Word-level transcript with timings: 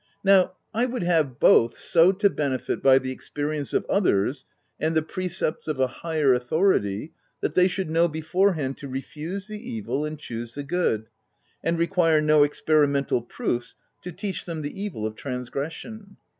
Now 0.23 0.53
I 0.73 0.87
would 0.87 1.03
have 1.03 1.39
both 1.39 1.77
so 1.77 2.11
to 2.11 2.27
benefit 2.31 2.81
by 2.81 2.97
the 2.97 3.11
experience 3.11 3.71
of 3.71 3.85
others, 3.87 4.45
and 4.79 4.95
the 4.95 5.03
precepts 5.03 5.67
of 5.67 5.79
a 5.79 5.85
higher 6.01 6.33
authority, 6.33 7.13
that 7.41 7.53
they 7.53 7.67
should 7.67 7.87
know 7.91 8.07
before 8.07 8.53
hand 8.53 8.79
to 8.79 8.87
refuse 8.87 9.45
the 9.45 9.59
evil 9.59 10.03
and 10.03 10.17
choose 10.17 10.55
the 10.55 10.63
good, 10.63 11.05
and 11.63 11.77
require 11.77 12.19
no 12.19 12.41
experimental 12.41 13.21
proofs 13.21 13.75
to 14.01 14.11
teach 14.11 14.39
58 14.39 14.39
THE 14.41 14.45
TENANT 14.45 14.45
them 14.47 14.61
the 14.71 14.81
evil 14.81 15.05
of 15.05 15.15
transgression. 15.15 16.17